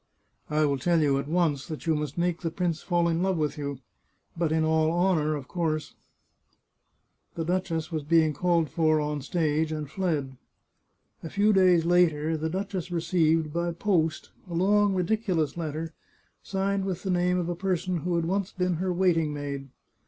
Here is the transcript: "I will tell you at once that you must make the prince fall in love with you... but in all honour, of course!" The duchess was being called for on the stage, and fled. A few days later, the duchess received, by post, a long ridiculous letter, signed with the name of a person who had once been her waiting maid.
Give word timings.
"I 0.49 0.65
will 0.65 0.79
tell 0.79 0.99
you 0.99 1.19
at 1.19 1.27
once 1.27 1.67
that 1.67 1.85
you 1.85 1.93
must 1.93 2.17
make 2.17 2.41
the 2.41 2.49
prince 2.49 2.81
fall 2.81 3.07
in 3.07 3.21
love 3.21 3.37
with 3.37 3.55
you... 3.55 3.81
but 4.35 4.51
in 4.51 4.63
all 4.63 4.89
honour, 4.91 5.35
of 5.35 5.47
course!" 5.47 5.93
The 7.35 7.43
duchess 7.45 7.91
was 7.91 8.01
being 8.01 8.33
called 8.33 8.67
for 8.71 8.99
on 8.99 9.19
the 9.19 9.23
stage, 9.23 9.71
and 9.71 9.87
fled. 9.87 10.37
A 11.21 11.29
few 11.29 11.53
days 11.53 11.85
later, 11.85 12.35
the 12.35 12.49
duchess 12.49 12.89
received, 12.89 13.53
by 13.53 13.73
post, 13.73 14.31
a 14.49 14.55
long 14.55 14.95
ridiculous 14.95 15.55
letter, 15.55 15.93
signed 16.41 16.83
with 16.85 17.03
the 17.03 17.11
name 17.11 17.37
of 17.37 17.47
a 17.47 17.53
person 17.53 17.97
who 17.97 18.15
had 18.15 18.25
once 18.25 18.51
been 18.51 18.77
her 18.77 18.91
waiting 18.91 19.31
maid. 19.35 19.69